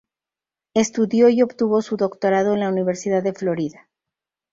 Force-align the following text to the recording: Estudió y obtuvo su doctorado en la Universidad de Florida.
Estudió 0.73 1.29
y 1.29 1.43
obtuvo 1.43 1.83
su 1.83 1.95
doctorado 1.95 2.55
en 2.55 2.61
la 2.61 2.69
Universidad 2.69 3.21
de 3.21 3.33
Florida. 3.33 3.87